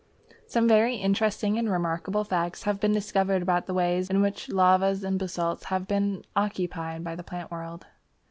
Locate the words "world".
7.51-7.85